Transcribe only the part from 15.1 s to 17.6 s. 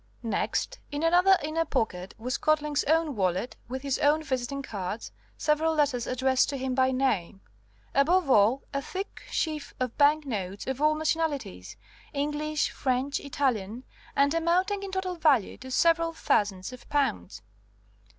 value to several thousands of pounds.